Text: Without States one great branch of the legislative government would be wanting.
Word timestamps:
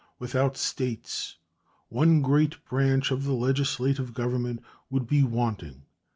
Without 0.17 0.57
States 0.57 1.37
one 1.89 2.23
great 2.23 2.65
branch 2.65 3.11
of 3.11 3.23
the 3.23 3.33
legislative 3.35 4.15
government 4.15 4.59
would 4.89 5.05
be 5.05 5.21
wanting. 5.21 5.83